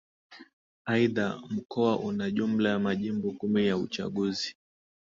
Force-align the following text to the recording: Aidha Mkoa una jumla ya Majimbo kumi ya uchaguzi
Aidha 0.85 1.41
Mkoa 1.49 1.99
una 1.99 2.29
jumla 2.31 2.69
ya 2.69 2.79
Majimbo 2.79 3.31
kumi 3.31 3.67
ya 3.67 3.77
uchaguzi 3.77 4.55